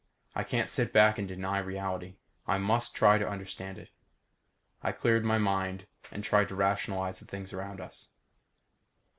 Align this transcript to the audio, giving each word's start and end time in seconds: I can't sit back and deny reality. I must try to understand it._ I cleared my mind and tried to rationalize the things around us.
I 0.33 0.43
can't 0.43 0.67
sit 0.67 0.91
back 0.91 1.19
and 1.19 1.27
deny 1.27 1.59
reality. 1.59 2.15
I 2.47 2.57
must 2.57 2.95
try 2.95 3.19
to 3.19 3.29
understand 3.29 3.77
it._ 3.77 3.89
I 4.81 4.93
cleared 4.93 5.23
my 5.25 5.37
mind 5.37 5.85
and 6.09 6.23
tried 6.23 6.47
to 6.47 6.55
rationalize 6.55 7.19
the 7.19 7.25
things 7.25 7.53
around 7.53 7.79
us. 7.79 8.09